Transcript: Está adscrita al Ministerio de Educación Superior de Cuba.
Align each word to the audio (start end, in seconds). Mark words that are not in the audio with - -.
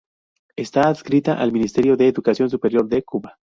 Está 0.55 0.87
adscrita 0.89 1.37
al 1.39 1.51
Ministerio 1.51 1.95
de 1.95 2.07
Educación 2.07 2.49
Superior 2.49 2.87
de 2.89 3.03
Cuba. 3.03 3.37